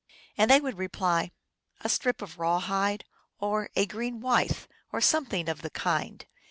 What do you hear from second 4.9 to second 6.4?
or something of the kind.